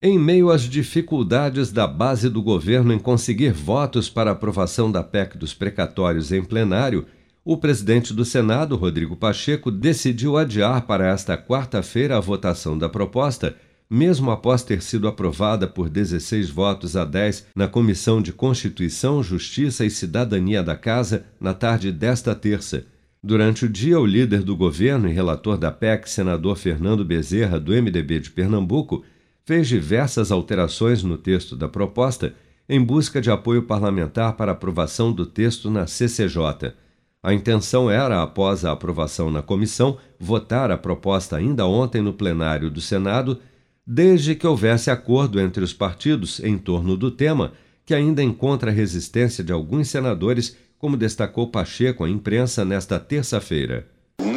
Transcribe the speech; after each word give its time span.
Em 0.00 0.16
meio 0.16 0.48
às 0.48 0.62
dificuldades 0.62 1.72
da 1.72 1.84
base 1.84 2.30
do 2.30 2.40
governo 2.40 2.92
em 2.92 3.00
conseguir 3.00 3.50
votos 3.50 4.08
para 4.08 4.30
aprovação 4.30 4.92
da 4.92 5.02
PEC 5.02 5.36
dos 5.36 5.52
precatórios 5.52 6.30
em 6.30 6.40
plenário, 6.40 7.04
o 7.44 7.56
presidente 7.56 8.14
do 8.14 8.24
Senado, 8.24 8.76
Rodrigo 8.76 9.16
Pacheco, 9.16 9.72
decidiu 9.72 10.36
adiar 10.36 10.82
para 10.82 11.08
esta 11.08 11.36
quarta-feira 11.36 12.16
a 12.16 12.20
votação 12.20 12.78
da 12.78 12.88
proposta, 12.88 13.56
mesmo 13.90 14.30
após 14.30 14.62
ter 14.62 14.82
sido 14.82 15.08
aprovada 15.08 15.66
por 15.66 15.88
16 15.88 16.48
votos 16.48 16.96
a 16.96 17.04
10 17.04 17.48
na 17.52 17.66
Comissão 17.66 18.22
de 18.22 18.32
Constituição, 18.32 19.20
Justiça 19.20 19.84
e 19.84 19.90
Cidadania 19.90 20.62
da 20.62 20.76
Casa 20.76 21.24
na 21.40 21.52
tarde 21.52 21.90
desta 21.90 22.36
terça. 22.36 22.86
Durante 23.20 23.64
o 23.64 23.68
dia, 23.68 23.98
o 23.98 24.06
líder 24.06 24.44
do 24.44 24.54
governo 24.54 25.08
e 25.08 25.12
relator 25.12 25.58
da 25.58 25.72
PEC, 25.72 26.08
senador 26.08 26.56
Fernando 26.56 27.04
Bezerra, 27.04 27.58
do 27.58 27.72
MDB 27.72 28.20
de 28.20 28.30
Pernambuco, 28.30 29.04
fez 29.48 29.66
diversas 29.66 30.30
alterações 30.30 31.02
no 31.02 31.16
texto 31.16 31.56
da 31.56 31.66
proposta 31.66 32.34
em 32.68 32.78
busca 32.78 33.18
de 33.18 33.30
apoio 33.30 33.62
parlamentar 33.62 34.34
para 34.34 34.52
aprovação 34.52 35.10
do 35.10 35.24
texto 35.24 35.70
na 35.70 35.86
CCJ. 35.86 36.74
A 37.22 37.32
intenção 37.32 37.90
era, 37.90 38.22
após 38.22 38.62
a 38.62 38.72
aprovação 38.72 39.30
na 39.30 39.40
comissão, 39.40 39.96
votar 40.20 40.70
a 40.70 40.76
proposta 40.76 41.38
ainda 41.38 41.64
ontem 41.64 42.02
no 42.02 42.12
plenário 42.12 42.70
do 42.70 42.82
Senado, 42.82 43.38
desde 43.86 44.34
que 44.34 44.46
houvesse 44.46 44.90
acordo 44.90 45.40
entre 45.40 45.64
os 45.64 45.72
partidos 45.72 46.40
em 46.40 46.58
torno 46.58 46.94
do 46.94 47.10
tema, 47.10 47.54
que 47.86 47.94
ainda 47.94 48.22
encontra 48.22 48.70
resistência 48.70 49.42
de 49.42 49.50
alguns 49.50 49.88
senadores, 49.88 50.58
como 50.78 50.94
destacou 50.94 51.50
Pacheco 51.50 52.04
à 52.04 52.10
imprensa 52.10 52.66
nesta 52.66 53.00
terça-feira. 53.00 53.86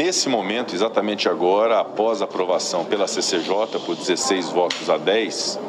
Nesse 0.03 0.27
momento, 0.27 0.73
exatamente 0.73 1.29
agora, 1.29 1.79
após 1.79 2.23
a 2.23 2.25
aprovação 2.25 2.83
pela 2.83 3.05
CCJ 3.05 3.79
por 3.85 3.95
16 3.95 4.49
votos 4.49 4.89
a 4.89 4.97
10, 4.97 5.59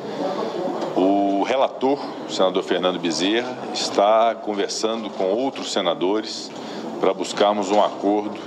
o 0.96 1.42
relator, 1.42 1.98
o 2.26 2.32
senador 2.32 2.62
Fernando 2.62 2.98
Bezerra, 2.98 3.54
está 3.74 4.34
conversando 4.34 5.10
com 5.10 5.24
outros 5.24 5.70
senadores 5.70 6.50
para 6.98 7.12
buscarmos 7.12 7.70
um 7.70 7.84
acordo 7.84 8.40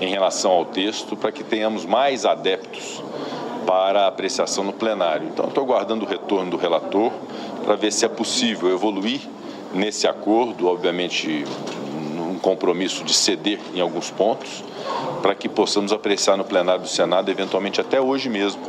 em 0.00 0.08
relação 0.08 0.52
ao 0.52 0.64
texto 0.64 1.14
para 1.14 1.30
que 1.30 1.44
tenhamos 1.44 1.84
mais 1.84 2.24
adeptos 2.24 3.04
para 3.66 4.06
apreciação 4.06 4.64
no 4.64 4.72
plenário. 4.72 5.28
Então, 5.28 5.48
estou 5.48 5.62
aguardando 5.64 6.06
o 6.06 6.08
retorno 6.08 6.52
do 6.52 6.56
relator 6.56 7.12
para 7.62 7.76
ver 7.76 7.92
se 7.92 8.06
é 8.06 8.08
possível 8.08 8.72
evoluir 8.72 9.20
nesse 9.74 10.08
acordo, 10.08 10.66
obviamente 10.66 11.44
compromisso 12.40 13.04
de 13.04 13.14
ceder 13.14 13.58
em 13.74 13.80
alguns 13.80 14.10
pontos, 14.10 14.64
para 15.22 15.34
que 15.34 15.48
possamos 15.48 15.92
apreciar 15.92 16.36
no 16.36 16.44
plenário 16.44 16.82
do 16.82 16.88
Senado, 16.88 17.30
eventualmente 17.30 17.80
até 17.80 18.00
hoje 18.00 18.28
mesmo. 18.28 18.60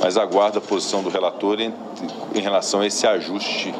Mas 0.00 0.16
aguardo 0.16 0.58
a 0.58 0.60
posição 0.60 1.02
do 1.02 1.08
relator 1.08 1.60
em, 1.60 1.72
em 2.34 2.40
relação 2.40 2.80
a 2.80 2.86
esse 2.86 3.06
ajuste 3.06 3.72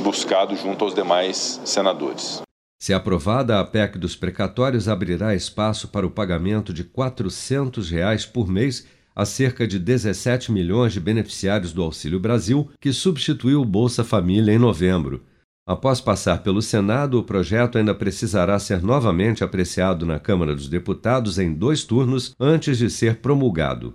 buscado 0.00 0.56
junto 0.56 0.84
aos 0.84 0.94
demais 0.94 1.60
senadores. 1.64 2.40
Se 2.78 2.94
aprovada, 2.94 3.58
a 3.58 3.64
PEC 3.64 3.98
dos 3.98 4.14
precatórios 4.14 4.88
abrirá 4.88 5.34
espaço 5.34 5.88
para 5.88 6.06
o 6.06 6.10
pagamento 6.10 6.72
de 6.72 6.84
400 6.84 7.90
reais 7.90 8.24
por 8.24 8.48
mês 8.48 8.86
a 9.14 9.24
cerca 9.24 9.66
de 9.66 9.78
17 9.78 10.52
milhões 10.52 10.92
de 10.92 11.00
beneficiários 11.00 11.72
do 11.72 11.82
Auxílio 11.82 12.20
Brasil, 12.20 12.70
que 12.78 12.92
substituiu 12.92 13.62
o 13.62 13.64
Bolsa 13.64 14.04
Família 14.04 14.52
em 14.52 14.58
novembro. 14.58 15.22
Após 15.66 16.00
passar 16.00 16.44
pelo 16.44 16.62
Senado, 16.62 17.18
o 17.18 17.24
projeto 17.24 17.76
ainda 17.76 17.92
precisará 17.92 18.56
ser 18.56 18.82
novamente 18.82 19.42
apreciado 19.42 20.06
na 20.06 20.20
Câmara 20.20 20.54
dos 20.54 20.68
Deputados 20.68 21.40
em 21.40 21.52
dois 21.52 21.82
turnos 21.82 22.32
antes 22.38 22.78
de 22.78 22.88
ser 22.88 23.16
promulgado. 23.16 23.92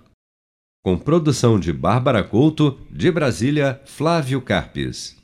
Com 0.84 0.98
produção 0.98 1.58
de 1.58 1.72
Bárbara 1.72 2.22
Couto, 2.22 2.78
de 2.90 3.10
Brasília, 3.10 3.80
Flávio 3.86 4.42
Carpes. 4.42 5.21